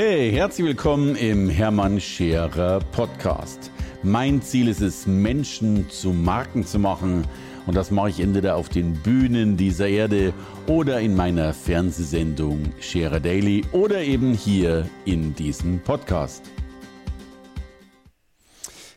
Hey, 0.00 0.30
herzlich 0.30 0.64
willkommen 0.64 1.16
im 1.16 1.48
Hermann 1.48 2.00
Scherer 2.00 2.78
Podcast. 2.92 3.72
Mein 4.04 4.40
Ziel 4.40 4.68
ist 4.68 4.80
es, 4.80 5.08
Menschen 5.08 5.90
zu 5.90 6.12
Marken 6.12 6.64
zu 6.64 6.78
machen. 6.78 7.26
Und 7.66 7.74
das 7.74 7.90
mache 7.90 8.10
ich 8.10 8.20
entweder 8.20 8.54
auf 8.54 8.68
den 8.68 8.94
Bühnen 9.02 9.56
dieser 9.56 9.88
Erde 9.88 10.32
oder 10.68 11.00
in 11.00 11.16
meiner 11.16 11.52
Fernsehsendung 11.52 12.72
Scherer 12.80 13.18
Daily 13.18 13.64
oder 13.72 14.00
eben 14.00 14.34
hier 14.34 14.88
in 15.04 15.34
diesem 15.34 15.80
Podcast. 15.80 16.44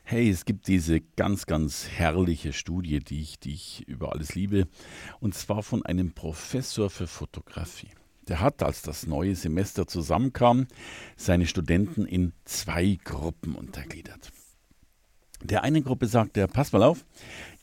Hey, 0.04 0.29
es 0.29 0.45
gibt 0.45 0.68
diese 0.68 1.02
ganz, 1.02 1.47
ganz 1.47 1.88
herrliche 1.88 2.54
Studie, 2.54 2.99
die 2.99 3.21
ich, 3.21 3.39
die 3.39 3.54
ich 3.54 3.88
über 3.88 4.11
alles 4.11 4.36
liebe, 4.36 4.68
und 5.20 5.33
zwar 5.33 5.63
von 5.63 5.83
einem 5.83 6.11
Professor 6.11 6.91
für 6.91 7.07
Fotografie. 7.07 7.89
Der 8.32 8.39
hat, 8.39 8.63
als 8.63 8.82
das 8.82 9.07
neue 9.07 9.36
Semester 9.36 9.88
zusammenkam, 9.88 10.68
seine 11.18 11.46
Studenten 11.46 12.05
in 12.05 12.32
zwei 12.46 12.97
Gruppen 13.04 13.55
untergliedert. 13.55 14.32
Der 15.43 15.65
eine 15.65 15.82
Gruppe 15.82 16.07
sagt 16.07 16.38
er, 16.38 16.47
pass 16.47 16.71
mal 16.71 16.82
auf, 16.82 17.04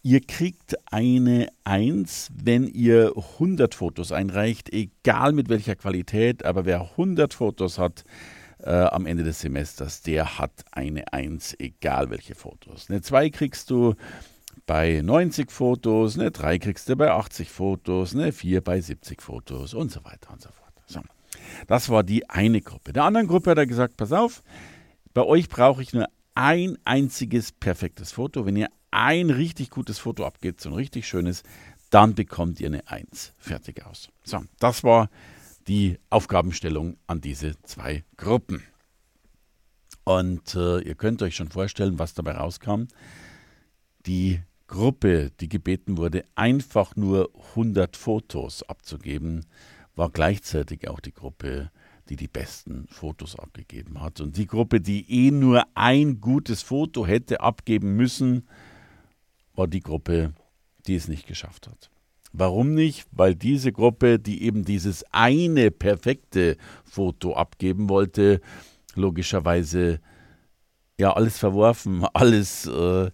ihr 0.03 0.21
kriegt 0.21 0.77
eine 0.93 1.49
Eins, 1.65 2.29
wenn 2.35 2.67
ihr 2.67 3.15
100 3.17 3.75
Fotos 3.75 4.13
einreicht, 4.13 4.71
egal 4.71 5.33
mit 5.33 5.49
welcher 5.49 5.75
Qualität, 5.75 6.45
aber 6.45 6.67
wer 6.67 6.83
100 6.83 7.33
Fotos 7.33 7.79
hat, 7.79 8.05
äh, 8.59 8.69
am 8.69 9.07
Ende 9.07 9.25
des 9.25 9.41
Semesters, 9.41 10.03
der 10.03 10.39
hat 10.39 10.53
eine 10.71 11.15
Eins, 11.15 11.57
egal 11.59 12.11
welche 12.11 12.35
Fotos. 12.35 12.91
Eine 12.91 13.01
2 13.01 13.31
kriegst 13.31 13.71
du 13.71 13.95
bei 14.67 15.01
90 15.03 15.51
Fotos, 15.51 16.19
eine 16.19 16.31
3 16.31 16.59
kriegst 16.59 16.91
du 16.91 16.97
bei 16.97 17.11
80 17.11 17.49
Fotos, 17.49 18.15
eine 18.15 18.33
4 18.33 18.61
bei 18.61 18.83
70 18.83 19.23
Fotos 19.23 19.73
und 19.73 19.91
so 19.91 20.05
weiter 20.05 20.31
und 20.31 20.43
so 20.43 20.51
fort. 20.51 20.68
Das 21.67 21.89
war 21.89 22.03
die 22.03 22.29
eine 22.29 22.61
Gruppe. 22.61 22.93
Der 22.93 23.05
anderen 23.05 23.27
Gruppe 23.27 23.51
hat 23.51 23.59
er 23.59 23.67
gesagt, 23.67 23.97
pass 23.97 24.13
auf, 24.13 24.43
bei 25.15 25.23
euch 25.23 25.49
brauche 25.49 25.83
ich 25.83 25.93
nur 25.93 26.07
ein 26.35 26.79
einziges 26.85 27.53
perfektes 27.53 28.13
Foto. 28.13 28.47
Wenn 28.47 28.57
ihr 28.57 28.69
ein 28.91 29.31
richtig 29.31 29.71
gutes 29.71 29.99
Foto 29.99 30.25
abgebt, 30.25 30.61
so 30.61 30.71
ein 30.71 30.75
richtig 30.75 31.09
schönes, 31.09 31.43
dann 31.91 32.15
bekommt 32.15 32.61
ihr 32.61 32.69
eine 32.69 32.87
1. 32.89 33.35
Fertig 33.39 33.85
aus. 33.85 34.09
So, 34.23 34.43
das 34.59 34.85
war 34.85 35.11
die 35.67 35.99
Aufgabenstellung 36.11 36.97
an 37.07 37.21
diese 37.21 37.61
zwei 37.63 38.05
Gruppen. 38.17 38.63
Und 40.05 40.55
äh, 40.55 40.81
ihr 40.81 40.95
könnt 40.95 41.23
euch 41.23 41.37
schon 41.37 41.51
vorstellen, 41.51 41.99
was 41.99 42.15
dabei 42.15 42.33
rauskam. 42.33 42.85
Die 44.07 44.41
Gruppe, 44.67 45.31
die 45.41 45.49
gebeten 45.49 45.97
wurde, 45.97 46.25
einfach 46.35 46.97
nur 46.97 47.31
100 47.51 47.97
Fotos 47.97 48.63
abzugeben, 48.63 49.47
war 49.99 50.11
gleichzeitig 50.11 50.89
auch 50.89 51.01
die 51.01 51.13
Gruppe, 51.13 51.73
die 52.09 52.15
die 52.15 52.29
besten 52.29 52.87
Fotos 52.89 53.37
abgegeben 53.37 54.01
hat. 54.01 54.21
Und 54.21 54.37
die 54.37 54.47
Gruppe, 54.47 54.81
die 54.81 55.05
eh 55.11 55.33
nur 55.33 55.65
ein 55.75 56.21
gutes 56.21 56.63
Foto 56.63 57.05
hätte 57.05 57.41
abgeben 57.41 57.97
müssen, 57.97 58.47
war 59.55 59.67
die 59.67 59.81
Gruppe, 59.81 60.35
die 60.87 60.95
es 60.95 61.09
nicht 61.09 61.27
geschafft 61.27 61.67
hat. 61.67 61.91
Warum 62.33 62.75
nicht? 62.75 63.09
Weil 63.11 63.35
diese 63.35 63.73
Gruppe, 63.73 64.21
die 64.21 64.43
eben 64.45 64.65
dieses 64.65 65.05
eine 65.13 65.73
perfekte 65.73 66.57
Foto 66.85 67.35
abgeben 67.35 67.89
wollte, 67.89 68.41
logischerweise 68.95 70.01
ja 70.97 71.13
alles 71.13 71.39
verworfen, 71.39 72.07
alles 72.13 72.67
äh, 72.67 73.11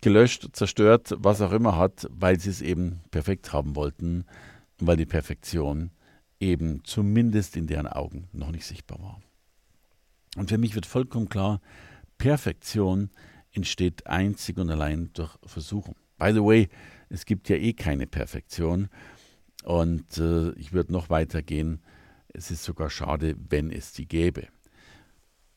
gelöscht, 0.00 0.48
zerstört, 0.54 1.14
was 1.18 1.42
auch 1.42 1.52
immer 1.52 1.76
hat, 1.76 2.08
weil 2.10 2.40
sie 2.40 2.50
es 2.50 2.62
eben 2.62 3.00
perfekt 3.10 3.52
haben 3.52 3.76
wollten, 3.76 4.24
weil 4.78 4.96
die 4.96 5.06
Perfektion 5.06 5.90
eben 6.44 6.84
zumindest 6.84 7.56
in 7.56 7.66
deren 7.66 7.86
Augen 7.86 8.28
noch 8.32 8.50
nicht 8.50 8.66
sichtbar 8.66 9.00
war. 9.00 9.22
Und 10.36 10.50
für 10.50 10.58
mich 10.58 10.74
wird 10.74 10.86
vollkommen 10.86 11.28
klar, 11.28 11.60
Perfektion 12.18 13.10
entsteht 13.52 14.06
einzig 14.06 14.58
und 14.58 14.70
allein 14.70 15.10
durch 15.14 15.36
Versuchung. 15.44 15.96
By 16.18 16.32
the 16.32 16.42
way, 16.42 16.68
es 17.08 17.24
gibt 17.24 17.48
ja 17.48 17.56
eh 17.56 17.72
keine 17.72 18.06
Perfektion 18.06 18.88
und 19.64 20.18
äh, 20.18 20.52
ich 20.52 20.72
würde 20.72 20.92
noch 20.92 21.10
weiter 21.10 21.42
gehen, 21.42 21.82
es 22.28 22.50
ist 22.50 22.64
sogar 22.64 22.90
schade, 22.90 23.36
wenn 23.48 23.70
es 23.70 23.92
die 23.92 24.06
gäbe. 24.06 24.48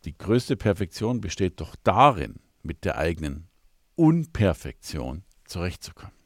Die 0.06 0.18
größte 0.18 0.56
Perfektion 0.56 1.22
besteht 1.22 1.60
doch 1.60 1.76
darin, 1.84 2.36
mit 2.64 2.86
der 2.86 2.98
eigenen 2.98 3.48
Unperfektion 3.96 5.24
zurechtzukommen. 5.46 6.17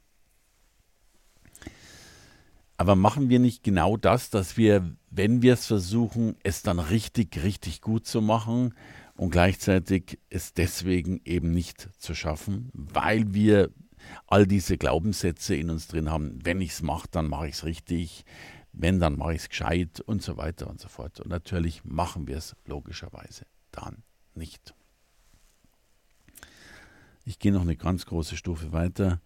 Aber 2.82 2.96
machen 2.96 3.30
wir 3.30 3.38
nicht 3.38 3.64
genau 3.64 3.96
das, 3.96 4.32
dass 4.32 4.58
wir, 4.58 4.96
wenn 5.12 5.44
wir 5.44 5.54
es 5.54 5.68
versuchen, 5.68 6.36
es 6.42 6.64
dann 6.64 6.80
richtig, 6.80 7.44
richtig 7.44 7.80
gut 7.80 8.08
zu 8.08 8.24
machen 8.24 8.74
und 9.14 9.30
gleichzeitig 9.30 10.18
es 10.32 10.56
deswegen 10.56 11.22
eben 11.24 11.52
nicht 11.52 11.90
zu 12.00 12.16
schaffen, 12.16 12.72
weil 12.74 13.36
wir 13.36 13.70
all 14.26 14.48
diese 14.48 14.80
Glaubenssätze 14.80 15.54
in 15.54 15.70
uns 15.70 15.90
drin 15.90 16.10
haben, 16.10 16.40
wenn 16.44 16.60
ich 16.60 16.72
es 16.72 16.82
mache, 16.82 17.08
dann 17.12 17.28
mache 17.28 17.50
ich 17.50 17.54
es 17.54 17.66
richtig, 17.66 18.26
wenn, 18.74 19.00
dann 19.00 19.16
mache 19.16 19.36
ich 19.36 19.42
es 19.44 19.50
gescheit 19.50 20.00
und 20.00 20.24
so 20.24 20.38
weiter 20.38 20.68
und 20.68 20.80
so 20.80 20.88
fort. 20.88 21.20
Und 21.20 21.30
natürlich 21.30 21.86
machen 21.86 22.26
wir 22.26 22.38
es 22.38 22.56
logischerweise 22.66 23.46
dann 23.70 24.02
nicht. 24.34 24.74
Ich 27.26 27.38
gehe 27.38 27.52
noch 27.52 27.62
eine 27.62 27.76
ganz 27.76 28.08
große 28.08 28.38
Stufe 28.38 28.72
weiter. 28.72 29.22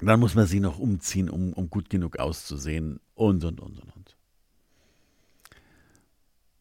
Dann 0.00 0.20
muss 0.20 0.34
man 0.34 0.46
sie 0.46 0.60
noch 0.60 0.78
umziehen, 0.78 1.28
um, 1.28 1.52
um 1.52 1.68
gut 1.68 1.90
genug 1.90 2.18
auszusehen 2.18 3.00
und, 3.14 3.44
und, 3.44 3.60
und, 3.60 3.80
und, 3.80 3.96
und. 3.96 4.16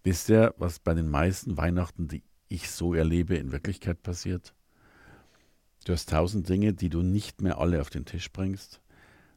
Wisst 0.04 0.30
ihr, 0.30 0.54
was 0.58 0.80
bei 0.80 0.94
den 0.94 1.10
meisten 1.10 1.58
Weihnachten, 1.58 2.08
die 2.08 2.24
ich 2.48 2.70
so 2.70 2.94
erlebe, 2.94 3.36
in 3.36 3.52
Wirklichkeit 3.52 4.02
passiert? 4.02 4.54
Du 5.86 5.94
hast 5.94 6.10
tausend 6.10 6.48
Dinge, 6.48 6.74
die 6.74 6.90
du 6.90 7.02
nicht 7.02 7.42
mehr 7.42 7.58
alle 7.60 7.82
auf 7.82 7.90
den 7.90 8.06
Tisch 8.06 8.32
bringst. 8.32 8.82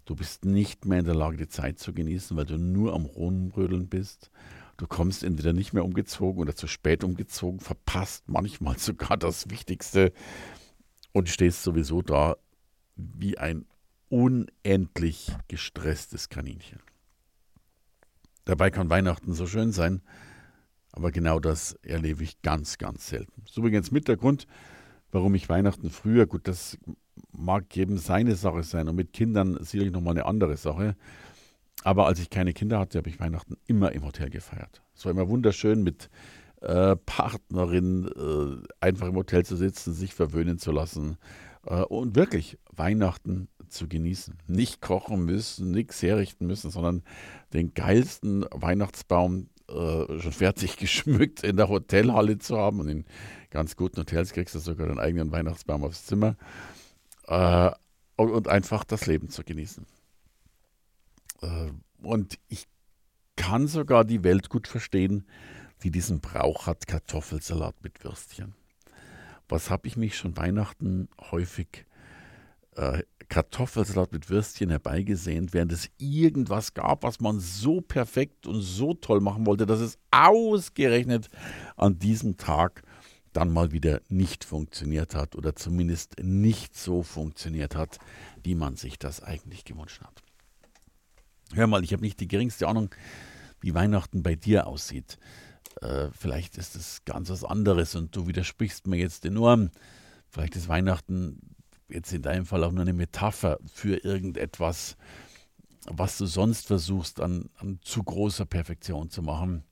Du 0.04 0.16
bist 0.16 0.44
nicht 0.44 0.84
mehr 0.84 1.00
in 1.00 1.04
der 1.04 1.14
Lage, 1.14 1.36
die 1.36 1.48
Zeit 1.48 1.78
zu 1.78 1.92
genießen, 1.92 2.36
weil 2.36 2.44
du 2.44 2.58
nur 2.58 2.94
am 2.94 3.06
Rumrödeln 3.06 3.88
bist. 3.88 4.30
Du 4.76 4.86
kommst 4.86 5.22
entweder 5.22 5.52
nicht 5.52 5.72
mehr 5.72 5.84
umgezogen 5.84 6.40
oder 6.40 6.56
zu 6.56 6.66
spät 6.66 7.04
umgezogen, 7.04 7.60
verpasst 7.60 8.28
manchmal 8.28 8.78
sogar 8.80 9.16
das 9.16 9.50
Wichtigste 9.50 10.12
und 11.12 11.28
stehst 11.28 11.62
sowieso 11.62 12.02
da 12.02 12.36
wie 12.96 13.38
ein 13.38 13.66
unendlich 14.08 15.32
gestresstes 15.48 16.28
Kaninchen. 16.28 16.80
Dabei 18.44 18.70
kann 18.70 18.90
Weihnachten 18.90 19.32
so 19.32 19.46
schön 19.46 19.72
sein, 19.72 20.02
aber 20.92 21.10
genau 21.10 21.40
das 21.40 21.74
erlebe 21.82 22.22
ich 22.22 22.40
ganz, 22.42 22.78
ganz 22.78 23.08
selten. 23.08 23.32
Das 23.42 23.52
ist 23.52 23.56
übrigens 23.56 23.90
mit 23.90 24.08
der 24.08 24.16
Grund, 24.16 24.46
warum 25.10 25.34
ich 25.34 25.48
Weihnachten 25.48 25.90
früher, 25.90 26.26
gut, 26.26 26.46
das 26.46 26.78
mag 27.32 27.74
jedem 27.74 27.98
seine 27.98 28.36
Sache 28.36 28.62
sein 28.62 28.88
und 28.88 28.96
mit 28.96 29.12
Kindern 29.12 29.58
sicherlich 29.60 29.92
nochmal 29.92 30.14
eine 30.14 30.26
andere 30.26 30.56
Sache. 30.56 30.96
Aber 31.82 32.06
als 32.06 32.20
ich 32.20 32.30
keine 32.30 32.52
Kinder 32.52 32.78
hatte, 32.78 32.98
habe 32.98 33.08
ich 33.08 33.18
Weihnachten 33.18 33.56
immer 33.66 33.92
im 33.92 34.04
Hotel 34.04 34.30
gefeiert. 34.30 34.82
Es 34.94 35.04
war 35.04 35.12
immer 35.12 35.28
wunderschön 35.28 35.82
mit 35.82 36.10
äh, 36.60 36.96
Partnerin 36.96 38.06
äh, 38.06 38.66
einfach 38.80 39.08
im 39.08 39.16
Hotel 39.16 39.44
zu 39.44 39.56
sitzen, 39.56 39.92
sich 39.92 40.14
verwöhnen 40.14 40.58
zu 40.58 40.70
lassen 40.70 41.16
äh, 41.66 41.82
und 41.82 42.14
wirklich 42.14 42.58
Weihnachten 42.70 43.48
zu 43.68 43.88
genießen. 43.88 44.38
Nicht 44.46 44.80
kochen 44.80 45.24
müssen, 45.24 45.70
nichts 45.70 46.02
herrichten 46.02 46.46
müssen, 46.46 46.70
sondern 46.70 47.02
den 47.52 47.74
geilsten 47.74 48.44
Weihnachtsbaum 48.52 49.48
äh, 49.68 50.20
schon 50.20 50.32
fertig 50.32 50.76
geschmückt 50.78 51.42
in 51.42 51.56
der 51.56 51.68
Hotelhalle 51.68 52.38
zu 52.38 52.58
haben. 52.58 52.80
Und 52.80 52.88
in 52.88 53.04
ganz 53.50 53.76
guten 53.76 54.00
Hotels 54.00 54.32
kriegst 54.32 54.54
du 54.54 54.58
sogar 54.58 54.86
deinen 54.86 55.00
eigenen 55.00 55.32
Weihnachtsbaum 55.32 55.84
aufs 55.84 56.06
Zimmer. 56.06 56.36
Äh, 57.26 57.70
und, 58.16 58.48
einfach 58.48 58.84
das 58.84 59.06
Leben 59.06 59.30
zu 59.30 59.42
genießen. 59.42 59.86
Äh, 61.42 61.70
und 62.02 62.38
ich 62.48 62.66
kann 63.36 63.66
sogar 63.66 64.04
die 64.04 64.24
Welt 64.24 64.48
gut 64.48 64.68
verstehen, 64.68 65.26
die 65.82 65.90
diesen 65.90 66.20
Brauch 66.20 66.66
hat, 66.66 66.86
Kartoffelsalat 66.86 67.74
mit 67.82 68.04
Würstchen. 68.04 68.54
Was 69.48 69.70
habe 69.70 69.88
ich 69.88 69.96
mich 69.96 70.16
schon 70.16 70.36
Weihnachten 70.36 71.08
häufig 71.30 71.86
äh, 72.76 73.02
Kartoffelsalat 73.28 74.12
mit 74.12 74.28
Würstchen 74.28 74.70
herbeigesehnt, 74.70 75.54
während 75.54 75.72
es 75.72 75.88
irgendwas 75.98 76.74
gab, 76.74 77.02
was 77.02 77.20
man 77.20 77.40
so 77.40 77.80
perfekt 77.80 78.46
und 78.46 78.60
so 78.60 78.94
toll 78.94 79.20
machen 79.20 79.46
wollte, 79.46 79.64
dass 79.64 79.80
es 79.80 79.98
ausgerechnet 80.10 81.28
an 81.76 81.98
diesem 81.98 82.36
Tag 82.36 82.82
dann 83.32 83.50
mal 83.50 83.72
wieder 83.72 84.02
nicht 84.08 84.44
funktioniert 84.44 85.14
hat 85.14 85.34
oder 85.34 85.56
zumindest 85.56 86.16
nicht 86.22 86.76
so 86.76 87.02
funktioniert 87.02 87.74
hat, 87.74 87.98
wie 88.42 88.54
man 88.54 88.76
sich 88.76 88.98
das 88.98 89.22
eigentlich 89.22 89.64
gewünscht 89.64 90.02
hat. 90.02 90.22
Hör 91.54 91.66
mal, 91.66 91.84
ich 91.84 91.92
habe 91.92 92.02
nicht 92.02 92.20
die 92.20 92.28
geringste 92.28 92.68
Ahnung, 92.68 92.94
wie 93.60 93.74
Weihnachten 93.74 94.22
bei 94.22 94.34
dir 94.34 94.66
aussieht. 94.66 95.18
Äh, 95.80 96.08
vielleicht 96.12 96.58
ist 96.58 96.76
es 96.76 97.04
ganz 97.04 97.30
was 97.30 97.44
anderes 97.44 97.94
und 97.94 98.14
du 98.14 98.26
widersprichst 98.26 98.86
mir 98.86 98.98
jetzt 98.98 99.24
enorm. 99.24 99.70
Vielleicht 100.28 100.56
ist 100.56 100.68
Weihnachten 100.68 101.51
jetzt 101.92 102.12
in 102.12 102.22
deinem 102.22 102.46
Fall 102.46 102.64
auch 102.64 102.72
nur 102.72 102.82
eine 102.82 102.92
Metapher 102.92 103.58
für 103.66 103.96
irgendetwas, 104.04 104.96
was 105.86 106.18
du 106.18 106.26
sonst 106.26 106.66
versuchst 106.66 107.20
an, 107.20 107.50
an 107.56 107.80
zu 107.82 108.02
großer 108.02 108.46
Perfektion 108.46 109.10
zu 109.10 109.22
machen. 109.22 109.64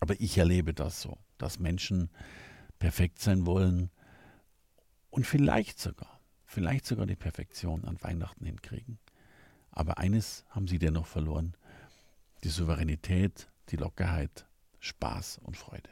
Aber 0.00 0.18
ich 0.20 0.38
erlebe 0.38 0.74
das 0.74 1.02
so, 1.02 1.18
dass 1.38 1.58
Menschen 1.58 2.10
perfekt 2.78 3.20
sein 3.20 3.46
wollen 3.46 3.90
und 5.10 5.26
vielleicht 5.26 5.80
sogar, 5.80 6.20
vielleicht 6.46 6.86
sogar 6.86 7.06
die 7.06 7.16
Perfektion 7.16 7.84
an 7.84 8.02
Weihnachten 8.02 8.44
hinkriegen. 8.44 8.98
Aber 9.70 9.98
eines 9.98 10.44
haben 10.50 10.68
sie 10.68 10.78
dennoch 10.78 11.06
verloren, 11.06 11.54
die 12.44 12.48
Souveränität, 12.48 13.48
die 13.70 13.76
Lockerheit, 13.76 14.46
Spaß 14.80 15.38
und 15.38 15.56
Freude. 15.56 15.90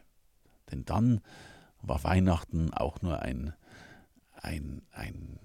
Denn 0.71 0.85
dann 0.85 1.21
war 1.83 2.03
Weihnachten 2.05 2.73
auch 2.73 3.03
nur 3.03 3.21
ein 3.23 3.55
ein, 4.43 4.83
ein 4.93 5.39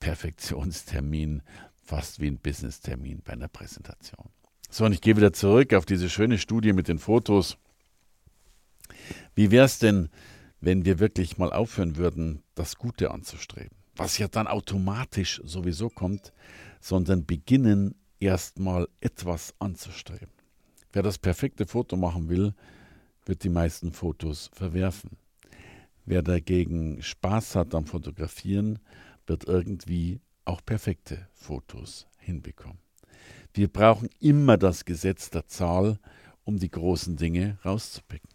Perfektionstermin, 0.00 1.42
fast 1.82 2.20
wie 2.20 2.28
ein 2.28 2.38
Business-Termin 2.38 3.22
bei 3.24 3.32
einer 3.32 3.48
Präsentation. 3.48 4.28
So, 4.70 4.84
und 4.84 4.92
ich 4.92 5.00
gehe 5.00 5.16
wieder 5.16 5.32
zurück 5.32 5.72
auf 5.74 5.86
diese 5.86 6.10
schöne 6.10 6.38
Studie 6.38 6.72
mit 6.72 6.88
den 6.88 6.98
Fotos. 6.98 7.56
Wie 9.34 9.50
wäre 9.50 9.64
es 9.64 9.78
denn, 9.78 10.10
wenn 10.60 10.84
wir 10.84 10.98
wirklich 10.98 11.38
mal 11.38 11.52
aufhören 11.52 11.96
würden, 11.96 12.42
das 12.54 12.76
Gute 12.76 13.10
anzustreben? 13.10 13.76
Was 13.96 14.18
ja 14.18 14.28
dann 14.28 14.46
automatisch 14.46 15.40
sowieso 15.44 15.88
kommt, 15.88 16.32
sondern 16.80 17.24
beginnen 17.24 17.94
erstmal 18.20 18.88
etwas 19.00 19.54
anzustreben. 19.58 20.28
Wer 20.92 21.02
das 21.02 21.18
perfekte 21.18 21.66
Foto 21.66 21.96
machen 21.96 22.28
will, 22.28 22.54
wird 23.24 23.44
die 23.44 23.50
meisten 23.50 23.92
Fotos 23.92 24.50
verwerfen. 24.52 25.16
Wer 26.10 26.22
dagegen 26.22 27.02
Spaß 27.02 27.54
hat 27.54 27.74
am 27.74 27.84
Fotografieren, 27.84 28.78
wird 29.26 29.44
irgendwie 29.44 30.22
auch 30.46 30.64
perfekte 30.64 31.28
Fotos 31.34 32.06
hinbekommen. 32.16 32.78
Wir 33.52 33.68
brauchen 33.68 34.08
immer 34.18 34.56
das 34.56 34.86
Gesetz 34.86 35.28
der 35.28 35.48
Zahl, 35.48 35.98
um 36.44 36.58
die 36.58 36.70
großen 36.70 37.16
Dinge 37.16 37.58
rauszupicken. 37.62 38.30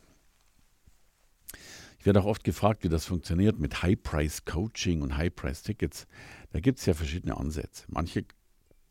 Ich 1.98 2.06
werde 2.06 2.22
auch 2.22 2.28
oft 2.28 2.44
gefragt, 2.44 2.84
wie 2.84 2.90
das 2.90 3.06
funktioniert 3.06 3.58
mit 3.58 3.82
High-Price-Coaching 3.82 5.02
und 5.02 5.18
High-Price-Tickets. 5.18 6.06
Da 6.52 6.60
gibt 6.60 6.78
es 6.78 6.86
ja 6.86 6.94
verschiedene 6.94 7.36
Ansätze. 7.38 7.86
Manche 7.88 8.24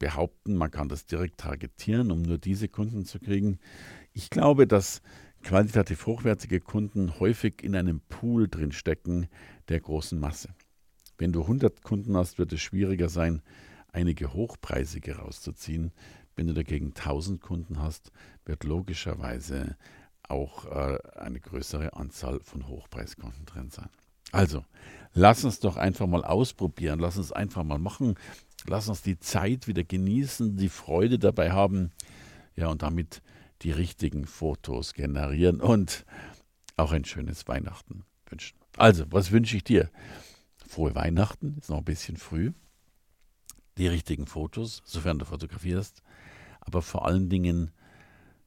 behaupten, 0.00 0.56
man 0.56 0.72
kann 0.72 0.88
das 0.88 1.06
direkt 1.06 1.38
targetieren, 1.38 2.10
um 2.10 2.22
nur 2.22 2.38
diese 2.38 2.66
Kunden 2.66 3.04
zu 3.04 3.20
kriegen. 3.20 3.60
Ich 4.12 4.28
glaube, 4.28 4.66
dass 4.66 5.02
qualitativ 5.42 6.06
hochwertige 6.06 6.60
Kunden 6.60 7.18
häufig 7.18 7.62
in 7.62 7.76
einem 7.76 8.00
Pool 8.00 8.48
drin 8.48 8.72
stecken 8.72 9.28
der 9.68 9.80
großen 9.80 10.18
Masse. 10.18 10.50
Wenn 11.18 11.32
du 11.32 11.42
100 11.42 11.82
Kunden 11.82 12.16
hast, 12.16 12.38
wird 12.38 12.52
es 12.52 12.60
schwieriger 12.60 13.08
sein, 13.08 13.42
einige 13.92 14.32
hochpreisige 14.32 15.16
rauszuziehen. 15.16 15.92
Wenn 16.34 16.46
du 16.46 16.54
dagegen 16.54 16.88
1000 16.88 17.40
Kunden 17.40 17.80
hast, 17.80 18.10
wird 18.44 18.64
logischerweise 18.64 19.76
auch 20.28 20.64
äh, 20.66 20.98
eine 21.16 21.40
größere 21.40 21.94
Anzahl 21.94 22.40
von 22.40 22.66
Hochpreiskunden 22.66 23.44
drin 23.44 23.70
sein. 23.70 23.90
Also, 24.30 24.64
lass 25.12 25.44
uns 25.44 25.60
doch 25.60 25.76
einfach 25.76 26.06
mal 26.06 26.24
ausprobieren, 26.24 26.98
lass 26.98 27.18
uns 27.18 27.32
einfach 27.32 27.64
mal 27.64 27.78
machen, 27.78 28.14
lass 28.66 28.88
uns 28.88 29.02
die 29.02 29.18
Zeit 29.18 29.68
wieder 29.68 29.84
genießen, 29.84 30.56
die 30.56 30.70
Freude 30.70 31.18
dabei 31.18 31.52
haben. 31.52 31.90
Ja, 32.56 32.68
und 32.68 32.82
damit 32.82 33.20
die 33.62 33.72
richtigen 33.72 34.26
Fotos 34.26 34.94
generieren 34.94 35.60
und 35.60 36.04
auch 36.76 36.92
ein 36.92 37.04
schönes 37.04 37.46
Weihnachten 37.48 38.04
wünschen. 38.26 38.58
Also, 38.76 39.04
was 39.10 39.30
wünsche 39.30 39.56
ich 39.56 39.64
dir? 39.64 39.90
Frohe 40.66 40.94
Weihnachten, 40.94 41.56
ist 41.58 41.70
noch 41.70 41.78
ein 41.78 41.84
bisschen 41.84 42.16
früh. 42.16 42.52
Die 43.78 43.86
richtigen 43.86 44.26
Fotos, 44.26 44.82
sofern 44.84 45.18
du 45.18 45.24
fotografierst, 45.24 46.02
aber 46.60 46.82
vor 46.82 47.06
allen 47.06 47.28
Dingen 47.28 47.70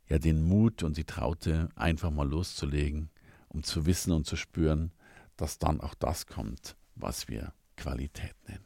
ja 0.07 0.19
den 0.19 0.43
Mut 0.43 0.83
und 0.83 0.97
die 0.97 1.03
Traute, 1.03 1.69
einfach 1.75 2.11
mal 2.11 2.27
loszulegen, 2.27 3.09
um 3.47 3.63
zu 3.63 3.85
wissen 3.85 4.11
und 4.11 4.25
zu 4.25 4.35
spüren, 4.35 4.91
dass 5.35 5.59
dann 5.59 5.81
auch 5.81 5.95
das 5.95 6.27
kommt, 6.27 6.75
was 6.95 7.27
wir 7.27 7.53
Qualität 7.75 8.35
nennen. 8.47 8.65